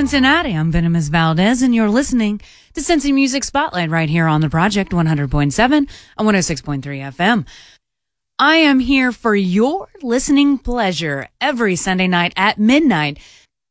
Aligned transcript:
Cincinnati. 0.00 0.54
I'm 0.54 0.72
Venomous 0.72 1.08
Valdez, 1.08 1.60
and 1.60 1.74
you're 1.74 1.90
listening 1.90 2.40
to 2.72 2.80
Cincy 2.80 3.12
Music 3.12 3.44
Spotlight 3.44 3.90
right 3.90 4.08
here 4.08 4.26
on 4.26 4.40
the 4.40 4.48
Project 4.48 4.92
100.7 4.92 5.72
and 5.72 5.88
106.3 6.16 6.82
FM. 6.82 7.46
I 8.38 8.56
am 8.56 8.80
here 8.80 9.12
for 9.12 9.36
your 9.36 9.88
listening 10.00 10.56
pleasure 10.56 11.28
every 11.38 11.76
Sunday 11.76 12.08
night 12.08 12.32
at 12.34 12.58
midnight, 12.58 13.18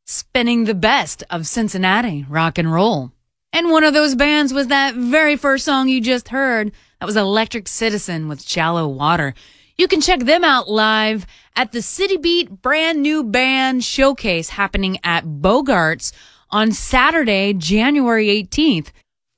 spinning 0.06 0.66
the 0.66 0.76
best 0.76 1.24
of 1.32 1.48
Cincinnati 1.48 2.28
rock 2.30 2.60
and 2.60 2.72
roll. 2.72 3.12
And 3.52 3.72
one 3.72 3.84
of 3.84 3.96
those 3.96 4.14
bands 4.14 4.54
was 4.54 4.68
that 4.68 4.94
very 4.94 5.36
first 5.36 5.66
song 5.66 5.90
you 5.90 6.00
just 6.00 6.28
heard. 6.28 6.72
That 7.00 7.08
was 7.08 7.18
Electric 7.18 7.68
Citizen 7.68 8.28
with 8.28 8.48
Shallow 8.48 8.88
Water. 8.88 9.34
You 9.80 9.88
can 9.88 10.00
check 10.00 10.20
them 10.20 10.44
out 10.44 10.70
live 10.70 11.26
at 11.60 11.74
the 11.74 11.80
CityBeat 11.80 12.62
brand 12.62 13.02
new 13.02 13.22
band 13.22 13.84
showcase 13.84 14.48
happening 14.48 14.98
at 15.04 15.26
Bogart's 15.26 16.14
on 16.50 16.72
Saturday, 16.72 17.52
January 17.52 18.28
18th. 18.28 18.92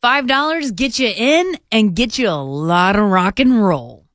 $5 0.04 0.76
get 0.76 1.00
you 1.00 1.08
in 1.08 1.56
and 1.72 1.96
get 1.96 2.20
you 2.20 2.30
a 2.30 2.38
lot 2.38 2.96
of 2.96 3.10
rock 3.10 3.40
and 3.40 3.66
roll. 3.66 4.06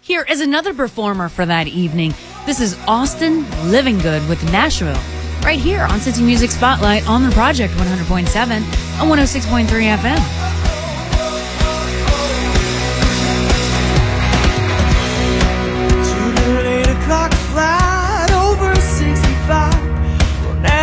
Here 0.00 0.26
is 0.28 0.40
another 0.40 0.74
performer 0.74 1.28
for 1.28 1.46
that 1.46 1.68
evening. 1.68 2.14
This 2.46 2.58
is 2.58 2.76
Austin 2.88 3.44
Livingood 3.70 4.28
with 4.28 4.42
Nashville, 4.50 5.00
right 5.44 5.60
here 5.60 5.82
on 5.82 6.00
Cincy 6.00 6.26
Music 6.26 6.50
Spotlight 6.50 7.08
on 7.08 7.22
the 7.22 7.30
Project 7.30 7.72
100.7 7.74 8.50
and 8.50 8.64
106.3 9.08 9.68
FM. 9.96 10.45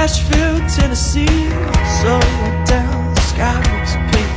Nashville, 0.04 0.60
Tennessee, 0.68 1.50
so 2.02 2.20
down 2.66 3.14
the 3.16 3.22
sky 3.22 3.60
was 3.80 3.96
pink. 4.12 4.34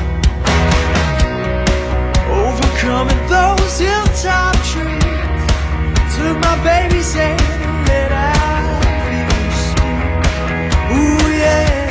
Overcoming 2.30 3.22
those 3.28 3.78
hilltop 3.78 4.54
trees, 4.70 5.42
took 6.16 6.38
my 6.38 6.56
baby's 6.64 7.12
hand 7.14 7.40
and 7.40 7.88
let 7.88 8.12
out 8.12 8.82
feel 9.06 9.50
speak. 9.70 10.96
Ooh 10.96 11.28
yeah. 11.36 11.85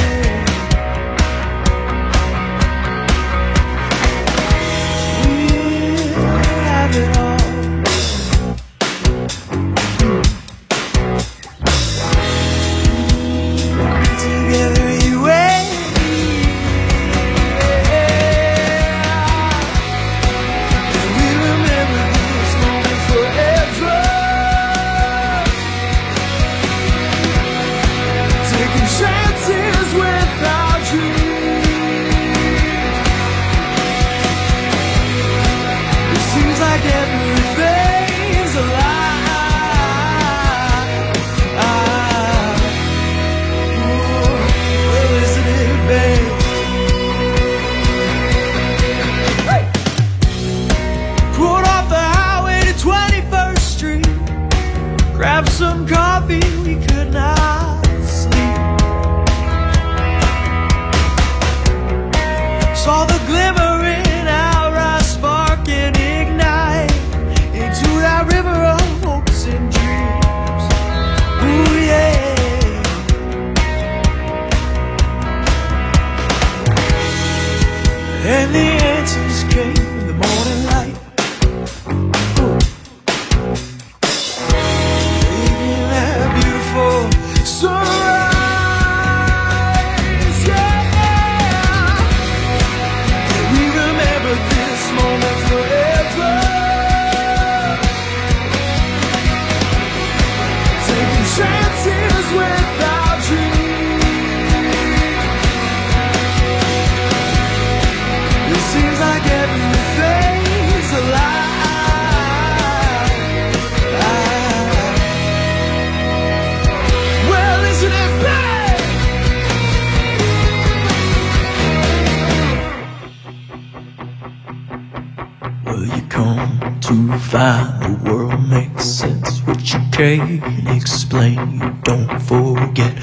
Explain, 130.76 131.80
don't 131.84 132.20
forget. 132.22 132.94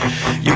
You 0.42 0.51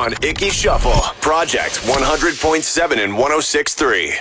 on 0.00 0.14
Ickey 0.22 0.48
Shuffle, 0.48 1.02
Project 1.20 1.74
100.7 1.82 3.04
and 3.04 3.12
1063. 3.12 4.14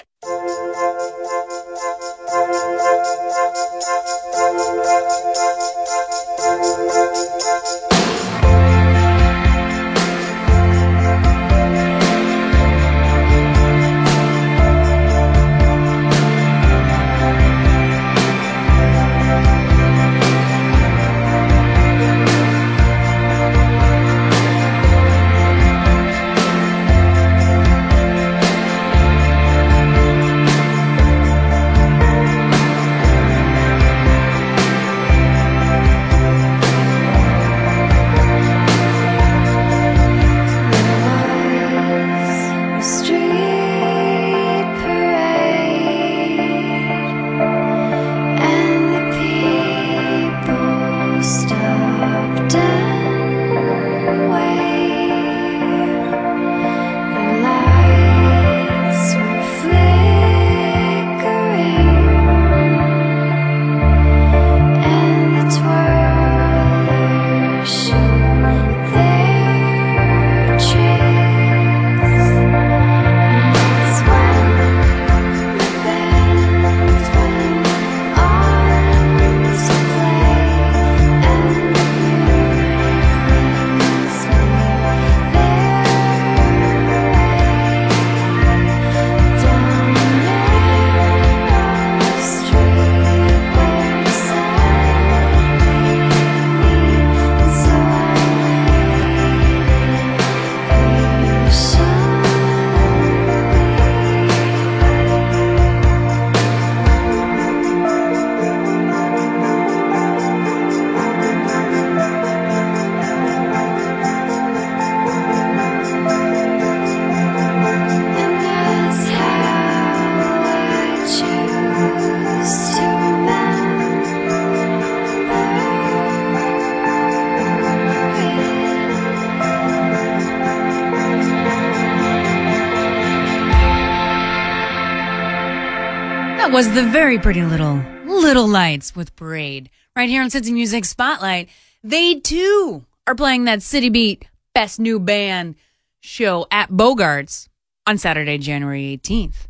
The 136.73 136.88
very 136.91 137.19
pretty 137.19 137.43
little 137.43 137.83
Little 138.05 138.47
Lights 138.47 138.95
with 138.95 139.15
Parade 139.15 139.71
right 139.95 140.07
here 140.07 140.21
on 140.21 140.29
Cincy 140.29 140.53
Music 140.53 140.85
Spotlight. 140.85 141.49
They 141.83 142.19
too 142.19 142.85
are 143.05 143.15
playing 143.15 143.45
that 143.45 143.59
CityBeat 143.59 144.23
Best 144.53 144.79
New 144.79 144.99
Band 144.99 145.55
show 145.99 146.45
at 146.51 146.69
Bogart's 146.69 147.49
on 147.85 147.97
Saturday, 147.97 148.38
January 148.38 148.99
18th. 149.03 149.47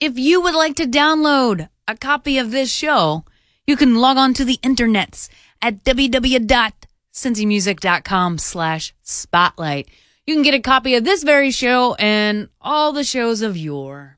If 0.00 0.18
you 0.18 0.42
would 0.42 0.54
like 0.54 0.76
to 0.76 0.86
download 0.86 1.68
a 1.86 1.96
copy 1.96 2.38
of 2.38 2.50
this 2.50 2.70
show, 2.70 3.24
you 3.66 3.76
can 3.76 3.94
log 3.94 4.16
on 4.16 4.34
to 4.34 4.44
the 4.44 4.58
internets 4.58 5.28
at 5.62 5.84
www.cincymusic.com 5.84 8.38
slash 8.38 8.94
spotlight. 9.02 9.88
You 10.26 10.34
can 10.34 10.42
get 10.42 10.54
a 10.54 10.60
copy 10.60 10.96
of 10.96 11.04
this 11.04 11.22
very 11.22 11.52
show 11.52 11.94
and 11.94 12.48
all 12.60 12.92
the 12.92 13.04
shows 13.04 13.40
of 13.40 13.56
yore. 13.56 14.17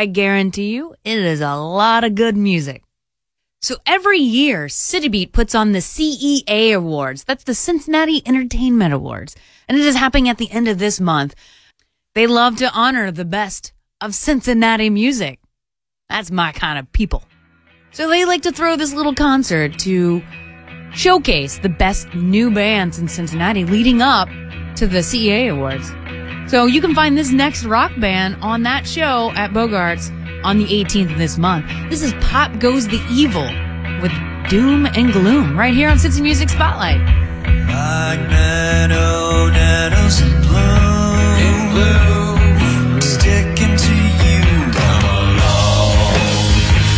I 0.00 0.06
guarantee 0.06 0.70
you 0.70 0.94
it 1.04 1.18
is 1.18 1.42
a 1.42 1.56
lot 1.56 2.04
of 2.04 2.14
good 2.14 2.34
music. 2.34 2.82
So 3.60 3.76
every 3.84 4.20
year, 4.20 4.64
CityBeat 4.64 5.30
puts 5.30 5.54
on 5.54 5.72
the 5.72 5.80
CEA 5.80 6.74
Awards. 6.74 7.24
That's 7.24 7.44
the 7.44 7.54
Cincinnati 7.54 8.22
Entertainment 8.24 8.94
Awards. 8.94 9.36
And 9.68 9.76
it 9.76 9.84
is 9.84 9.94
happening 9.94 10.30
at 10.30 10.38
the 10.38 10.50
end 10.50 10.68
of 10.68 10.78
this 10.78 11.02
month. 11.02 11.34
They 12.14 12.26
love 12.26 12.56
to 12.56 12.72
honor 12.72 13.10
the 13.10 13.26
best 13.26 13.74
of 14.00 14.14
Cincinnati 14.14 14.88
music. 14.88 15.38
That's 16.08 16.30
my 16.30 16.52
kind 16.52 16.78
of 16.78 16.90
people. 16.92 17.22
So 17.90 18.08
they 18.08 18.24
like 18.24 18.40
to 18.44 18.52
throw 18.52 18.76
this 18.76 18.94
little 18.94 19.14
concert 19.14 19.78
to 19.80 20.22
showcase 20.94 21.58
the 21.58 21.68
best 21.68 22.14
new 22.14 22.50
bands 22.50 22.98
in 22.98 23.06
Cincinnati 23.06 23.66
leading 23.66 24.00
up 24.00 24.30
to 24.76 24.86
the 24.86 25.00
CEA 25.00 25.52
Awards. 25.52 25.90
So 26.50 26.66
you 26.66 26.80
can 26.80 26.96
find 26.96 27.16
this 27.16 27.30
next 27.30 27.64
rock 27.64 27.92
band 28.00 28.38
on 28.42 28.64
that 28.64 28.84
show 28.84 29.30
at 29.36 29.52
Bogart's 29.52 30.10
on 30.42 30.58
the 30.58 30.64
18th 30.64 31.12
of 31.12 31.18
this 31.18 31.38
month. 31.38 31.70
This 31.88 32.02
is 32.02 32.12
Pop 32.14 32.58
Goes 32.58 32.88
the 32.88 33.00
Evil 33.08 33.46
with 34.02 34.10
Doom 34.50 34.86
and 34.86 35.12
Gloom 35.12 35.56
right 35.56 35.72
here 35.72 35.88
on 35.88 35.96
Cincy 35.96 36.20
Music 36.20 36.48
Spotlight. 36.48 36.98
Magneto, 37.68 39.48
nanos 39.50 40.22
and 40.22 40.42
bloom. 40.42 41.78
I'm 42.94 43.00
sticking 43.00 43.76
to 43.76 43.94
you. 43.94 44.42
Come 44.74 45.04
along 45.06 45.94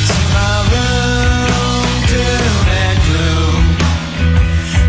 to 0.08 0.16
my 0.32 0.64
room, 0.72 1.92
doom 2.08 2.68
and 2.72 2.98
gloom. 3.04 3.64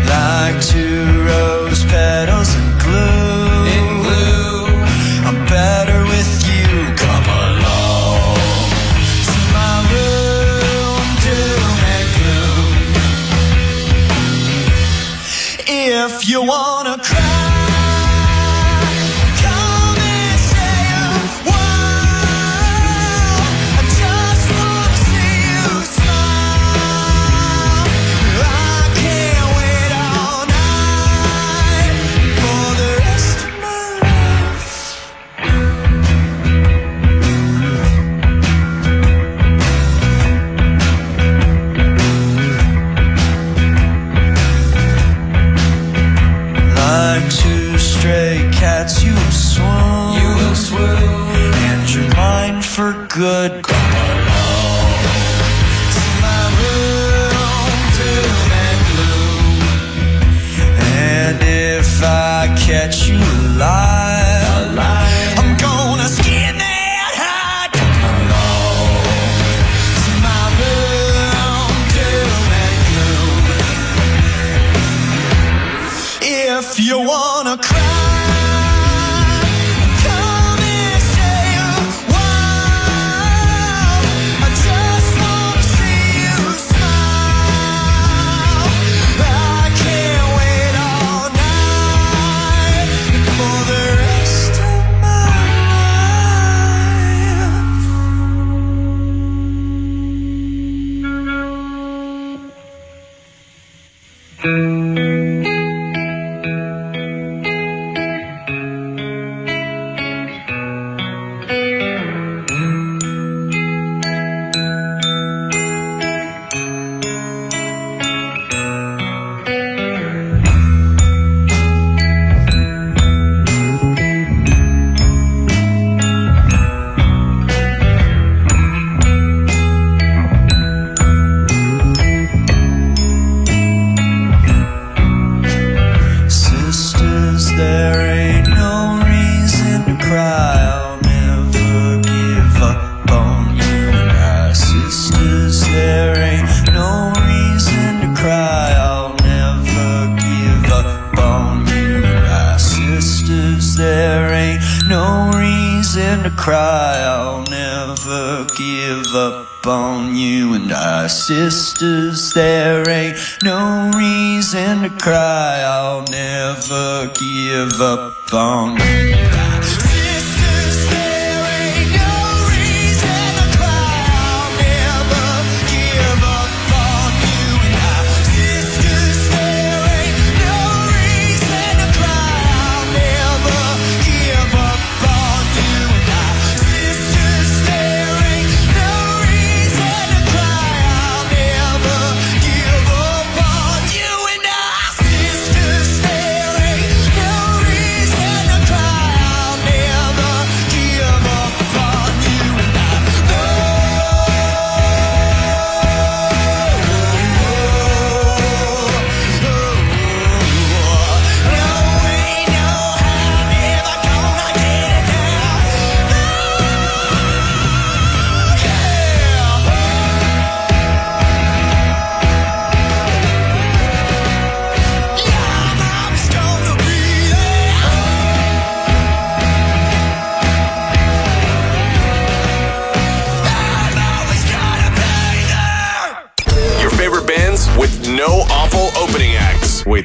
Like 0.08 0.56
two 0.64 1.22
rose 1.22 1.84
petals 1.84 2.53
If 16.44 16.73
good. 53.14 53.62
Come 53.62 53.92
along 54.10 54.98
to 55.94 56.04
my 56.24 56.42
room, 56.60 57.78
doom 57.96 58.50
and 58.66 58.80
gloom. 58.90 59.58
And 60.98 61.38
if 61.40 62.02
I 62.02 62.52
catch 62.58 63.06
you 63.08 63.18
alive, 63.18 64.03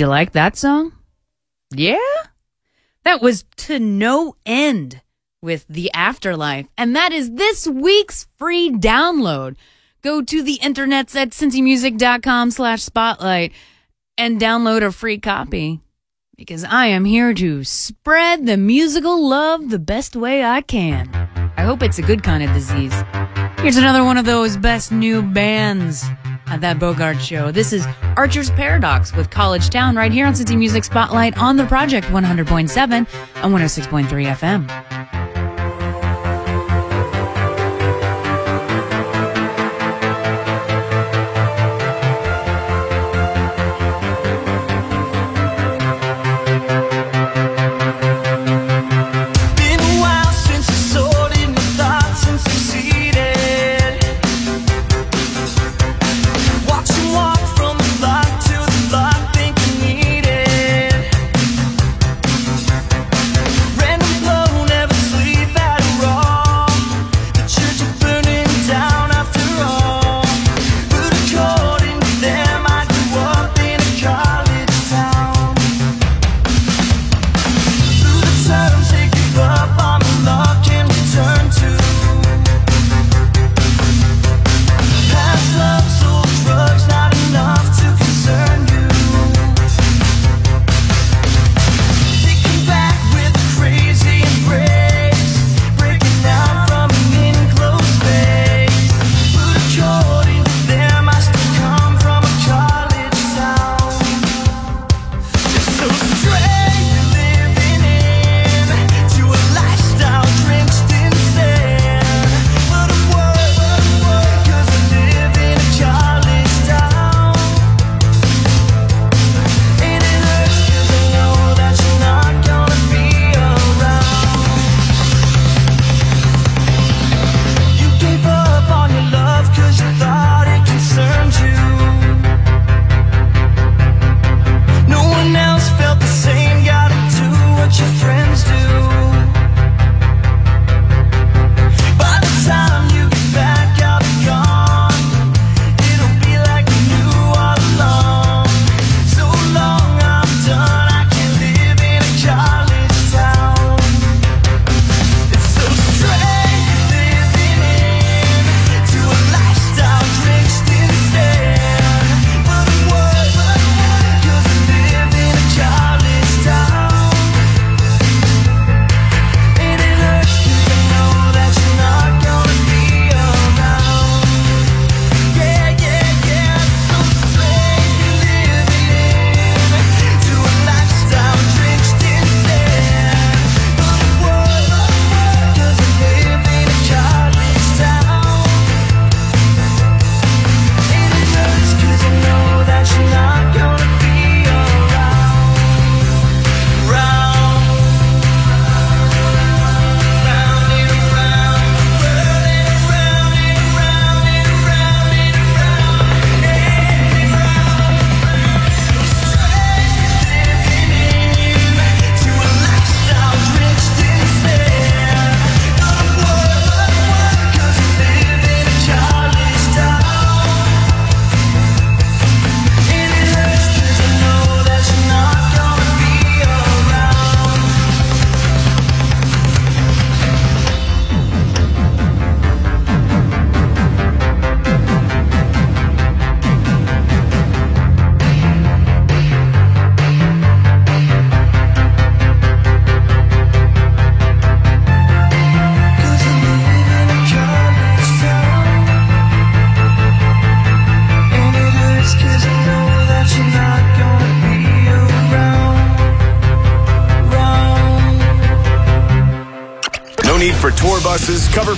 you 0.00 0.06
like 0.06 0.32
that 0.32 0.56
song? 0.56 0.92
Yeah? 1.70 1.98
That 3.04 3.22
was 3.22 3.44
to 3.58 3.78
no 3.78 4.34
end 4.44 5.00
with 5.42 5.66
The 5.68 5.92
Afterlife. 5.94 6.66
And 6.76 6.96
that 6.96 7.12
is 7.12 7.30
this 7.32 7.66
week's 7.66 8.26
free 8.36 8.70
download. 8.70 9.56
Go 10.02 10.22
to 10.22 10.42
the 10.42 10.58
internets 10.62 11.14
at 11.14 11.30
cincymusic.com 11.30 12.50
slash 12.50 12.82
spotlight 12.82 13.52
and 14.16 14.40
download 14.40 14.82
a 14.82 14.90
free 14.90 15.18
copy 15.18 15.80
because 16.36 16.64
I 16.64 16.86
am 16.86 17.04
here 17.04 17.34
to 17.34 17.64
spread 17.64 18.46
the 18.46 18.56
musical 18.56 19.28
love 19.28 19.68
the 19.68 19.78
best 19.78 20.16
way 20.16 20.42
I 20.42 20.62
can. 20.62 21.08
I 21.56 21.62
hope 21.64 21.82
it's 21.82 21.98
a 21.98 22.02
good 22.02 22.22
kind 22.22 22.42
of 22.42 22.50
disease. 22.54 22.94
Here's 23.58 23.76
another 23.76 24.02
one 24.02 24.16
of 24.16 24.24
those 24.24 24.56
best 24.56 24.90
new 24.90 25.22
bands 25.22 26.02
at 26.50 26.60
that 26.60 26.78
Bogart 26.78 27.20
show. 27.20 27.50
This 27.50 27.72
is 27.72 27.86
Archer's 28.16 28.50
Paradox 28.50 29.14
with 29.14 29.30
College 29.30 29.70
Town 29.70 29.96
right 29.96 30.12
here 30.12 30.26
on 30.26 30.34
Cincy 30.34 30.58
Music 30.58 30.84
Spotlight 30.84 31.38
on 31.38 31.56
the 31.56 31.64
Project 31.66 32.06
100.7 32.08 32.92
and 32.92 33.06
106.3 33.06 34.06
FM. 34.08 35.19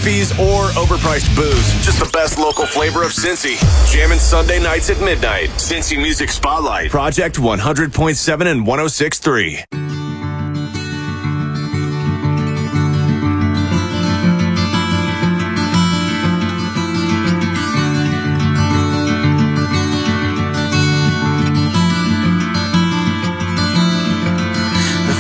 recipes, 0.03 0.33
or 0.39 0.69
overpriced 0.71 1.35
booze. 1.37 1.85
Just 1.85 1.99
the 1.99 2.11
best 2.13 2.39
local 2.39 2.67
flavor 2.67 3.03
of 3.03 3.11
Cincy. 3.13 3.57
Jamming 3.93 4.19
Sunday 4.19 4.61
nights 4.61 4.91
at 4.91 5.01
midnight. 5.01 5.49
Cincy 5.51 5.97
Music 5.97 6.31
Spotlight. 6.31 6.91
Project 6.91 7.37
100.7 7.37 8.47
and 8.47 8.67
106.3. 8.67 9.65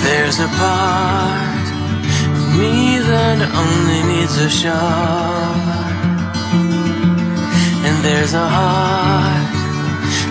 There's 0.04 0.40
a 0.40 0.48
part 0.48 1.66
of 2.26 2.58
me 2.58 2.91
sun 3.12 3.42
only 3.62 4.00
needs 4.10 4.36
a 4.38 4.48
shove. 4.48 5.60
And 7.86 7.96
there's 8.06 8.32
a 8.32 8.48
heart 8.58 9.52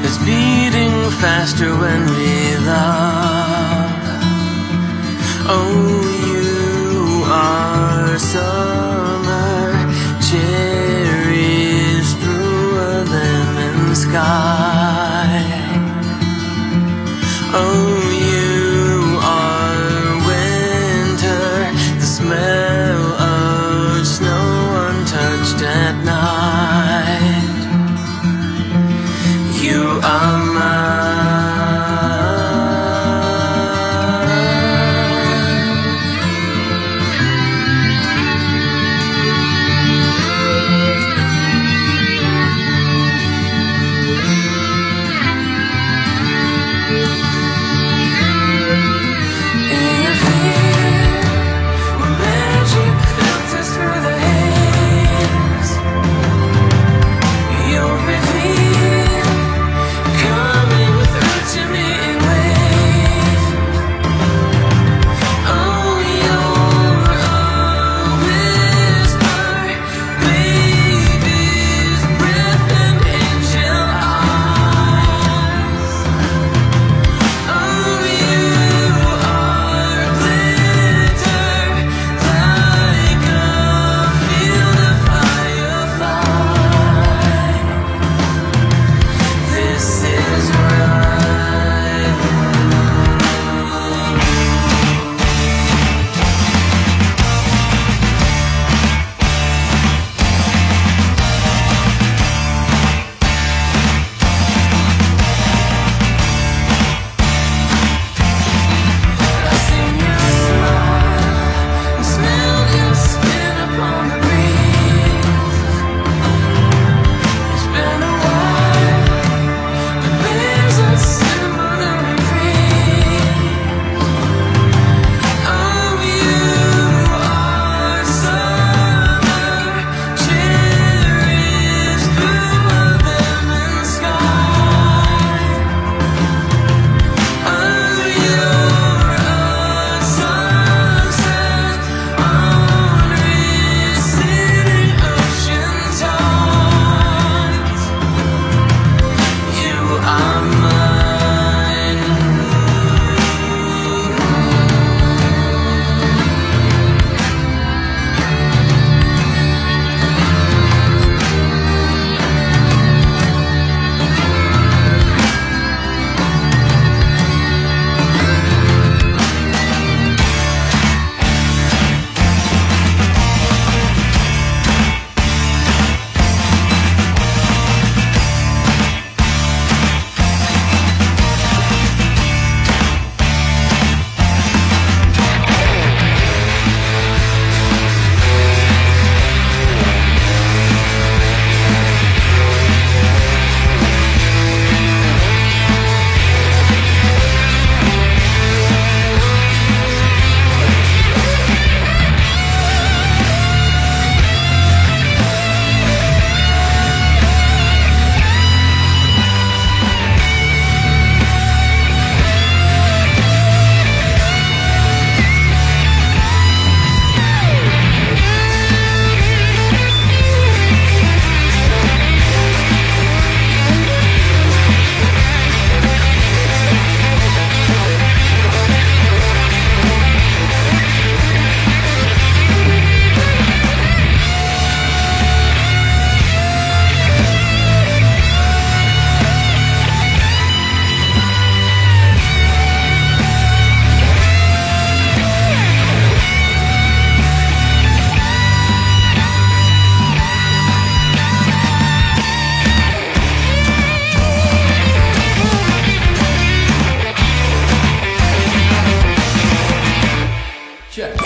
that's 0.02 0.20
beating 0.30 0.96
faster 1.24 1.70
when 1.84 2.02
we 2.18 2.34
love. 2.72 3.92
Oh, 5.56 5.92
you 6.30 7.24
are 7.52 8.18
summer 8.34 9.62
cherries 10.30 12.08
through 12.22 12.70
a 12.90 12.96
lemon 13.14 13.96
sky. 14.06 15.30
Oh. 17.54 17.91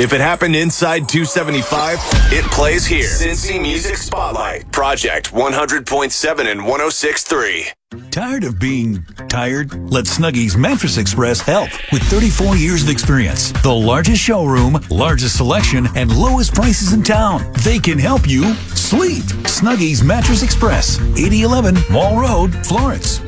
If 0.06 0.14
it 0.14 0.22
happened 0.22 0.56
inside 0.56 1.10
275, 1.10 1.98
it 2.32 2.46
plays 2.52 2.86
here. 2.86 3.08
Cincy 3.08 3.60
Music 3.60 3.98
Spotlight. 3.98 4.72
Project 4.72 5.32
100.7 5.32 6.46
and 6.46 6.62
106.3. 6.62 8.12
Tired 8.12 8.44
of 8.44 8.60
being 8.60 9.04
tired? 9.30 9.74
Let 9.90 10.06
Snuggies 10.06 10.56
Mattress 10.56 11.00
Express 11.00 11.42
help. 11.42 11.72
With 11.92 12.04
34 12.04 12.56
years 12.56 12.84
of 12.84 12.90
experience, 12.90 13.52
the 13.64 13.74
largest 13.74 14.22
showroom, 14.22 14.80
largest 14.92 15.38
selection, 15.38 15.88
and 15.96 16.16
lowest 16.16 16.54
prices 16.54 16.94
in 16.94 17.02
town, 17.02 17.52
they 17.64 17.80
can 17.80 17.98
help 17.98 18.28
you 18.28 18.54
sleep. 18.76 19.24
Snuggies 19.50 20.04
Mattress 20.04 20.44
Express, 20.44 21.00
8011 21.18 21.78
Mall 21.90 22.22
Road, 22.22 22.54
Florence. 22.64 23.22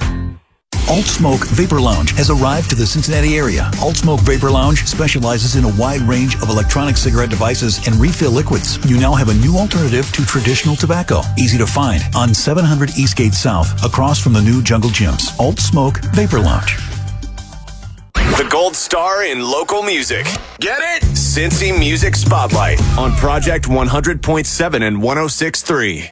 Alt 0.89 1.05
Smoke 1.05 1.45
Vapor 1.47 1.81
Lounge 1.81 2.11
has 2.11 2.29
arrived 2.29 2.69
to 2.69 2.75
the 2.75 2.87
Cincinnati 2.87 3.37
area. 3.37 3.69
Alt 3.81 3.97
Smoke 3.97 4.21
Vapor 4.21 4.49
Lounge 4.49 4.85
specializes 4.85 5.57
in 5.57 5.65
a 5.65 5.75
wide 5.75 5.99
range 6.01 6.35
of 6.35 6.49
electronic 6.49 6.95
cigarette 6.95 7.29
devices 7.29 7.85
and 7.85 7.97
refill 7.97 8.31
liquids. 8.31 8.79
You 8.89 8.97
now 8.97 9.13
have 9.13 9.27
a 9.27 9.33
new 9.33 9.57
alternative 9.57 10.09
to 10.13 10.25
traditional 10.25 10.77
tobacco. 10.77 11.21
Easy 11.37 11.57
to 11.57 11.67
find 11.67 12.01
on 12.15 12.33
700 12.33 12.91
Eastgate 12.97 13.33
South, 13.33 13.83
across 13.83 14.17
from 14.17 14.31
the 14.31 14.41
new 14.41 14.63
Jungle 14.63 14.89
Jim's. 14.89 15.37
Alt 15.39 15.59
Smoke 15.59 15.99
Vapor 16.13 16.39
Lounge. 16.39 16.77
The 18.13 18.47
gold 18.49 18.75
star 18.75 19.25
in 19.25 19.41
local 19.41 19.83
music. 19.83 20.25
Get 20.59 20.79
it? 20.79 21.03
Cincy 21.03 21.77
Music 21.77 22.15
Spotlight 22.15 22.81
on 22.97 23.11
Project 23.13 23.65
100.7 23.65 24.87
and 24.87 24.97
106.3. 24.97 26.09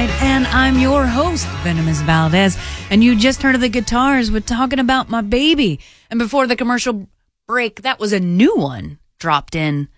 Spotlight, 0.00 0.22
and 0.22 0.46
I'm 0.46 0.78
your 0.78 1.06
host, 1.06 1.46
Venomous 1.62 2.00
Valdez. 2.00 2.56
And 2.88 3.04
you 3.04 3.16
just 3.16 3.42
heard 3.42 3.54
of 3.54 3.60
the 3.60 3.68
guitars 3.68 4.30
with 4.30 4.46
talking 4.46 4.78
about 4.78 5.10
my 5.10 5.20
baby. 5.20 5.80
And 6.08 6.18
before 6.18 6.46
the 6.46 6.56
commercial 6.56 7.06
break, 7.46 7.82
that 7.82 8.00
was 8.00 8.14
a 8.14 8.20
new 8.20 8.56
one 8.56 8.98
dropped 9.18 9.54
in 9.54 9.88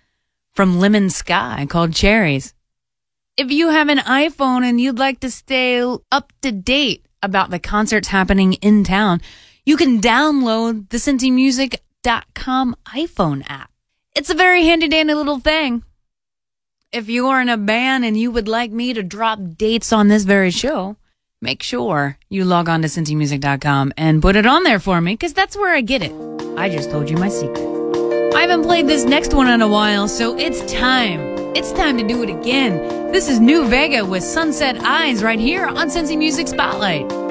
from 0.55 0.81
Lemon 0.81 1.09
Sky 1.09 1.67
called 1.71 1.95
Cherries. 1.95 2.53
If 3.37 3.53
you 3.53 3.69
have 3.69 3.88
an 3.88 3.99
iPhone 3.99 4.65
and 4.65 4.81
you'd 4.81 4.99
like 4.99 5.21
to 5.21 5.31
stay 5.31 5.81
up 6.11 6.33
to 6.43 6.51
date 6.51 7.07
about 7.23 7.51
the 7.51 7.61
concerts 7.61 8.09
happening 8.09 8.55
in 8.55 8.83
town, 8.83 9.21
you 9.65 9.77
can 9.77 10.01
download 10.01 10.88
the 10.88 10.97
CincyMusic.com 10.97 12.77
iPhone 12.88 13.45
app. 13.49 13.71
It's 14.17 14.31
a 14.31 14.35
very 14.35 14.65
handy 14.65 14.88
dandy 14.88 15.15
little 15.15 15.38
thing 15.38 15.85
if 16.93 17.09
you're 17.09 17.41
in 17.41 17.49
a 17.49 17.57
band 17.57 18.05
and 18.05 18.19
you 18.19 18.31
would 18.31 18.49
like 18.49 18.71
me 18.71 18.93
to 18.93 19.03
drop 19.03 19.39
dates 19.57 19.93
on 19.93 20.09
this 20.09 20.25
very 20.25 20.51
show, 20.51 20.97
make 21.41 21.63
sure 21.63 22.19
you 22.29 22.45
log 22.45 22.69
on 22.69 22.83
to 22.83 22.89
cincymusic.com 22.89 23.95
and 23.97 24.21
put 24.21 24.37
it 24.37 24.47
on 24.47 24.63
there 24.63 24.79
for 24.79 25.01
me 25.01 25.15
because 25.15 25.33
that's 25.33 25.57
where 25.57 25.75
I 25.75 25.81
get 25.81 26.03
it. 26.03 26.13
I 26.57 26.69
just 26.69 26.91
told 26.91 27.09
you 27.09 27.17
my 27.17 27.31
secret. 27.31 27.67
I 28.35 28.43
haven't 28.43 28.65
played 28.65 28.87
this 28.87 29.05
next 29.05 29.33
one 29.33 29.49
in 29.49 29.63
a 29.63 29.69
while, 29.69 30.07
so 30.07 30.37
it's 30.37 30.71
time. 30.71 31.21
It's 31.55 31.73
time 31.73 31.97
to 31.97 32.07
do 32.07 32.23
it 32.23 32.31
again. 32.31 33.11
This 33.11 33.29
is 33.29 33.41
New 33.41 33.67
Vega 33.67 34.05
with 34.05 34.23
Sunset 34.23 34.77
Eyes 34.81 35.23
right 35.23 35.40
here 35.40 35.67
on 35.67 35.88
Cincy 35.88 36.17
Music 36.17 36.49
Spotlight. 36.49 37.21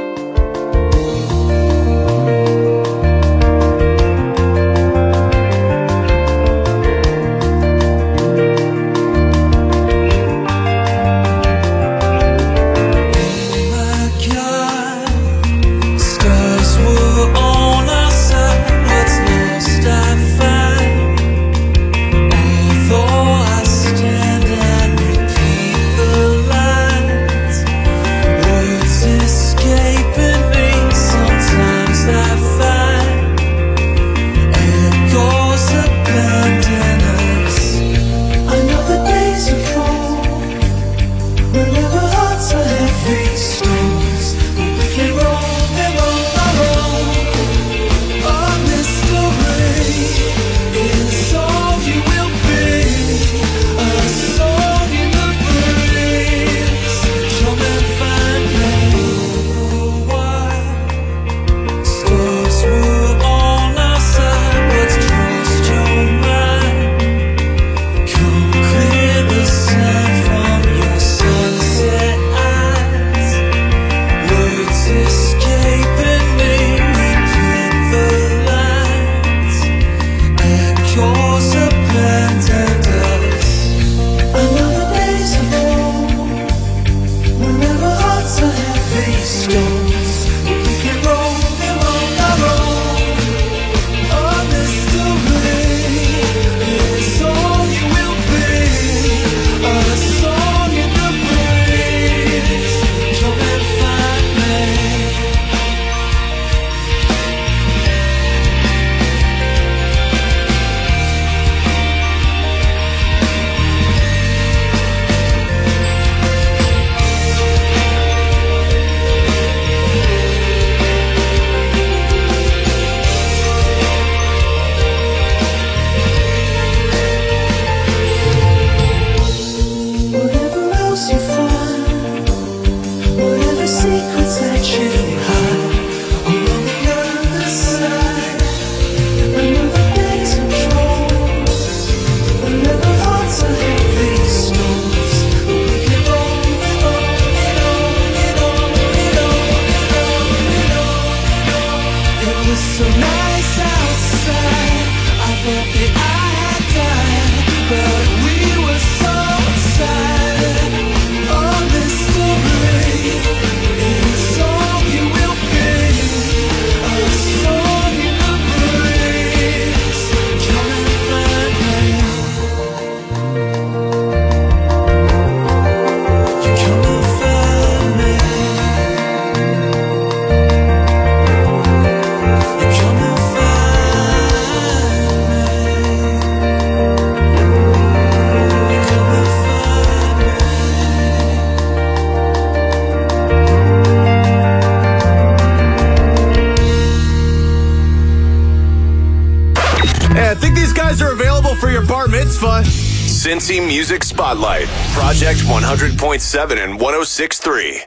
Cincy 203.24 203.64
Music 203.64 204.04
Spotlight, 204.04 204.66
Project 204.94 205.42
100.7 205.42 206.58
and 206.58 206.80
1063. 206.82 207.84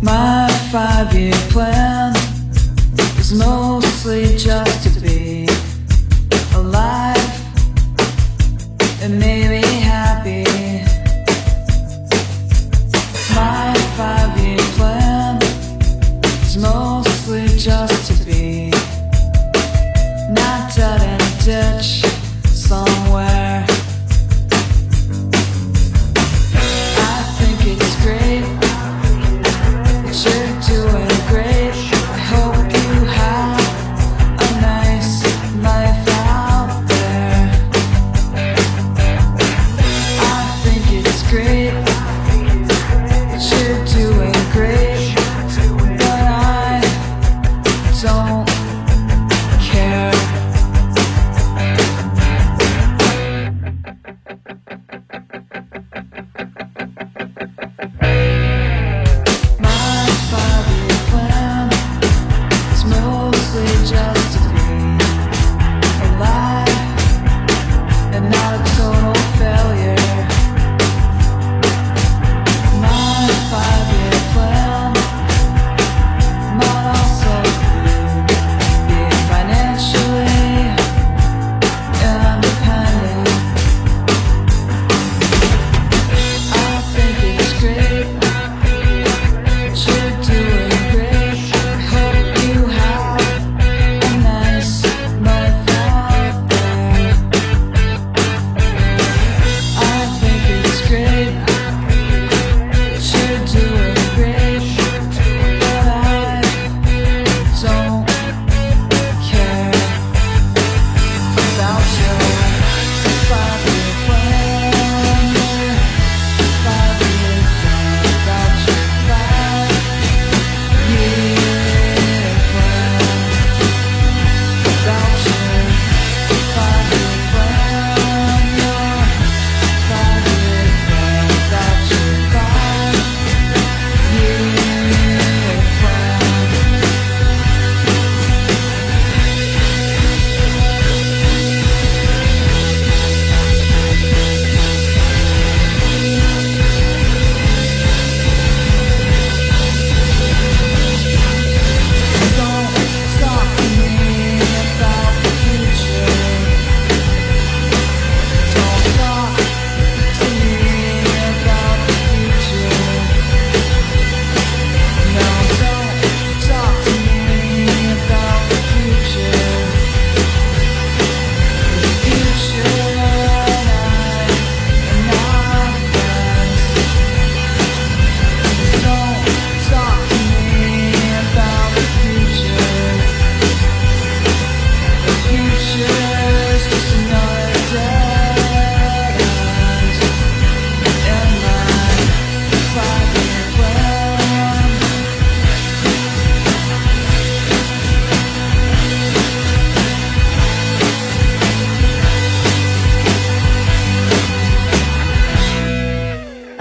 My 0.00 0.48
five 0.72 1.12
year 1.12 1.34
plan 1.50 2.14
was 3.18 3.34
mostly 3.34 4.34
just 4.38 4.94
to 4.94 5.00
be 5.02 5.46
alive 6.54 7.20
and 9.02 9.18
maybe 9.20 9.60
happy. 9.60 10.44
My 13.34 13.74
five 13.98 14.38
year 14.40 14.56
plan 14.78 15.38
was 16.40 16.56
mostly 16.56 16.85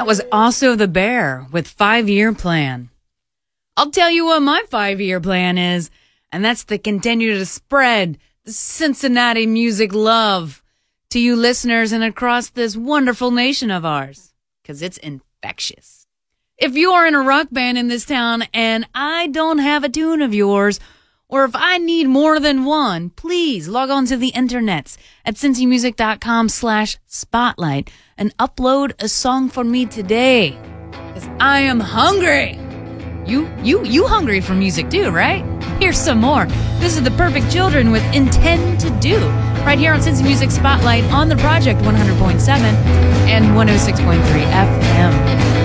that 0.06 0.10
was 0.10 0.22
also 0.32 0.76
the 0.76 0.88
bear 0.88 1.48
with 1.52 1.68
five 1.68 2.08
year 2.08 2.32
plan. 2.32 2.92
I'll 3.76 3.90
tell 3.90 4.12
you 4.12 4.26
what 4.26 4.44
my 4.44 4.62
five 4.70 5.02
year 5.02 5.20
plan 5.20 5.58
is, 5.58 5.90
and 6.32 6.46
that's 6.46 6.64
to 6.66 6.78
continue 6.78 7.34
to 7.34 7.46
spread 7.48 8.20
the 8.44 8.52
Cincinnati 8.52 9.48
music 9.48 9.96
love 9.96 10.62
to 11.10 11.20
you 11.20 11.36
listeners 11.36 11.92
and 11.92 12.04
across 12.04 12.50
this 12.50 12.78
wonderful 12.78 13.32
nation 13.32 13.72
of 13.72 13.84
ours, 13.84 14.32
because 14.62 14.84
it's 14.84 14.98
infectious. 14.98 16.06
If 16.60 16.76
you 16.76 16.92
are 16.92 17.08
in 17.08 17.16
a 17.16 17.22
rock 17.24 17.48
band 17.52 17.80
in 17.80 17.88
this 17.88 18.06
town 18.06 18.44
and 18.54 18.88
I 18.94 19.26
don't 19.26 19.58
have 19.58 19.84
a 19.84 19.90
tune 19.90 20.22
of 20.22 20.36
yours 20.36 20.80
or 21.28 21.44
if 21.44 21.56
I 21.56 21.80
need 21.80 22.08
more 22.08 22.40
than 22.40 22.66
one, 22.66 23.10
please 23.10 23.68
log 23.68 23.90
on 23.90 24.06
to 24.08 24.18
the 24.18 24.32
internets 24.34 24.98
at 25.26 25.36
cincymusic.com 25.36 26.50
slash 26.50 26.98
spotlight 27.08 27.90
and 28.18 28.36
upload 28.38 28.94
a 29.00 29.08
song 29.08 29.50
for 29.50 29.64
me 29.64 29.88
today. 29.88 30.58
Because 30.92 31.28
I 31.40 31.62
am 31.62 31.80
hungry. 31.80 32.60
You, 33.26 33.50
you, 33.64 33.84
you 33.84 34.06
hungry 34.06 34.40
for 34.40 34.54
music 34.54 34.92
too, 34.92 35.10
right? 35.10 35.44
Here's 35.80 35.98
some 35.98 36.22
more. 36.22 36.46
This 36.80 36.96
is 36.96 37.04
The 37.04 37.12
Perfect 37.12 37.52
Children 37.52 37.92
with 37.92 38.04
Intend 38.14 38.80
to 38.82 38.90
Do 39.00 39.18
right 39.66 39.80
here 39.80 39.94
on 39.94 40.02
Cincy 40.02 40.24
Music 40.24 40.52
Spotlight 40.52 41.04
on 41.06 41.28
the 41.28 41.38
Project 41.38 41.82
100.7 41.82 42.50
and 43.28 43.46
106.3 43.46 44.22
FM. 44.22 45.65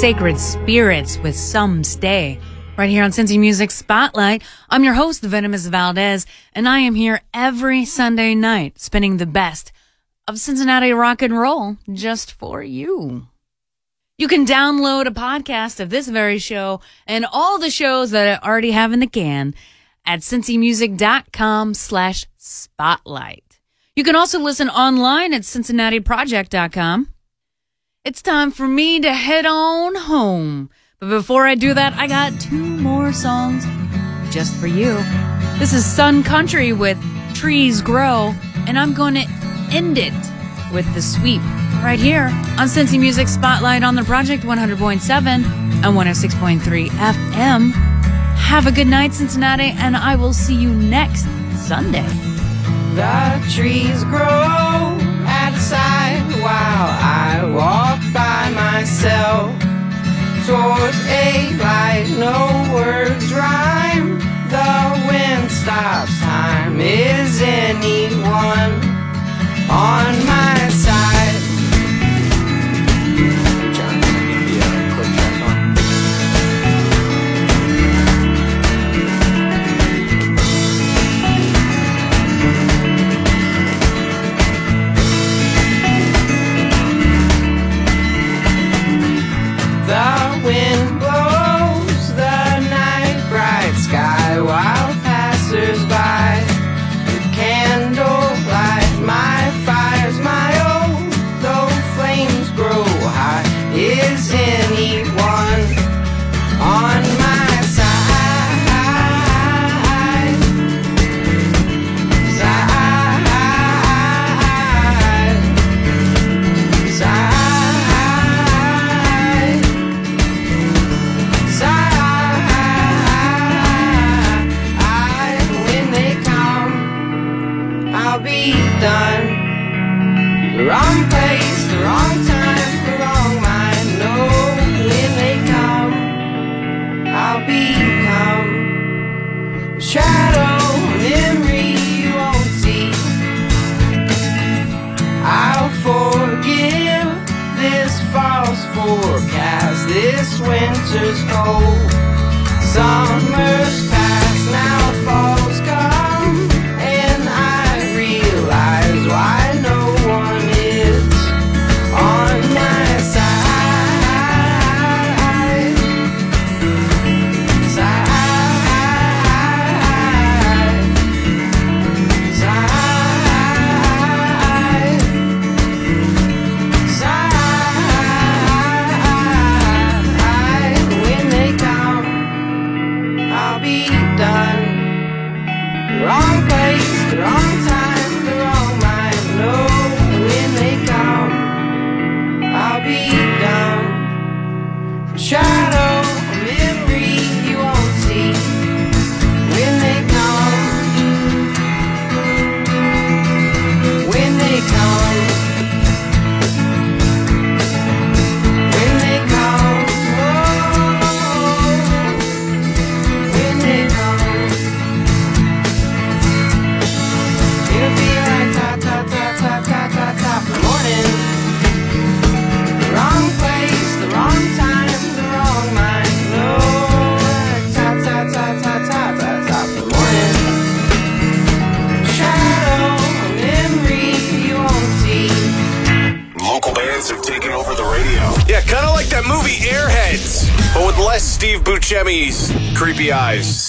Sacred 0.00 0.38
Spirits 0.38 1.18
with 1.18 1.36
Some 1.36 1.84
Stay. 1.84 2.40
Right 2.78 2.88
here 2.88 3.04
on 3.04 3.10
Cincy 3.10 3.38
Music 3.38 3.70
Spotlight, 3.70 4.42
I'm 4.70 4.82
your 4.82 4.94
host, 4.94 5.20
Venomous 5.20 5.66
Valdez, 5.66 6.24
and 6.54 6.66
I 6.66 6.78
am 6.78 6.94
here 6.94 7.20
every 7.34 7.84
Sunday 7.84 8.34
night 8.34 8.78
spinning 8.78 9.18
the 9.18 9.26
best 9.26 9.72
of 10.26 10.38
Cincinnati 10.38 10.92
rock 10.92 11.20
and 11.20 11.38
roll 11.38 11.76
just 11.92 12.32
for 12.32 12.62
you. 12.62 13.26
You 14.16 14.26
can 14.26 14.46
download 14.46 15.06
a 15.06 15.10
podcast 15.10 15.80
of 15.80 15.90
this 15.90 16.08
very 16.08 16.38
show 16.38 16.80
and 17.06 17.26
all 17.30 17.58
the 17.58 17.68
shows 17.68 18.12
that 18.12 18.42
I 18.42 18.48
already 18.48 18.70
have 18.70 18.94
in 18.94 19.00
the 19.00 19.06
can 19.06 19.54
at 20.06 20.20
cincymusic.com 20.20 21.74
slash 21.74 22.24
spotlight. 22.38 23.60
You 23.94 24.04
can 24.04 24.16
also 24.16 24.40
listen 24.40 24.70
online 24.70 25.34
at 25.34 25.42
cincinnatiproject.com. 25.42 27.08
It's 28.02 28.22
time 28.22 28.50
for 28.50 28.66
me 28.66 28.98
to 29.00 29.12
head 29.12 29.44
on 29.44 29.94
home. 29.94 30.70
But 31.00 31.10
before 31.10 31.46
I 31.46 31.54
do 31.54 31.74
that, 31.74 31.92
I 31.92 32.06
got 32.06 32.40
two 32.40 32.56
more 32.56 33.12
songs 33.12 33.62
just 34.32 34.56
for 34.56 34.66
you. 34.66 34.94
This 35.58 35.74
is 35.74 35.84
Sun 35.84 36.22
Country 36.22 36.72
with 36.72 36.96
Trees 37.34 37.82
Grow, 37.82 38.34
and 38.66 38.78
I'm 38.78 38.94
going 38.94 39.16
to 39.16 39.26
end 39.70 39.98
it 39.98 40.14
with 40.72 40.90
The 40.94 41.02
Sweep 41.02 41.42
right 41.84 41.98
here 41.98 42.28
on 42.58 42.68
Cincy 42.68 42.98
Music 42.98 43.28
Spotlight 43.28 43.82
on 43.82 43.96
the 43.96 44.04
Project 44.04 44.44
100.7 44.44 45.26
and 45.26 45.84
106.3 45.84 46.88
FM. 46.88 47.72
Have 48.34 48.66
a 48.66 48.72
good 48.72 48.86
night, 48.86 49.12
Cincinnati, 49.12 49.74
and 49.76 49.94
I 49.94 50.16
will 50.16 50.32
see 50.32 50.54
you 50.54 50.70
next 50.70 51.26
Sunday. 51.54 52.08
The 52.94 53.46
trees 53.54 54.04
grow 54.04 54.89
at 55.50 55.54
the 55.54 55.60
side 55.60 56.42
while 56.42 56.88
I 57.00 57.44
walk 57.54 58.00
by 58.12 58.50
myself 58.50 59.52
towards 60.46 61.00
a 61.08 61.56
light. 61.58 62.06
No 62.18 62.72
words 62.74 63.32
rhyme. 63.32 64.18
The 64.48 65.06
wind 65.08 65.50
stops 65.50 66.20
time. 66.20 66.80
Is 66.80 67.40
anyone 67.42 68.72
on 69.70 70.26
my 70.26 70.68
side? 70.70 71.49